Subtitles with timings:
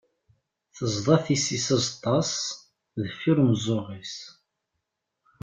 [0.75, 2.33] Tezḍa tisist azeṭṭa-s
[3.01, 4.15] deffir umeẓẓuɣ-is.